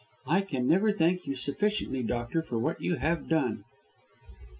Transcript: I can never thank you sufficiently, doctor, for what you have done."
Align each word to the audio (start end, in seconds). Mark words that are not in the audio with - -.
I 0.25 0.41
can 0.41 0.67
never 0.67 0.91
thank 0.91 1.27
you 1.27 1.35
sufficiently, 1.35 2.01
doctor, 2.01 2.41
for 2.41 2.57
what 2.57 2.81
you 2.81 2.95
have 2.95 3.29
done." 3.29 3.65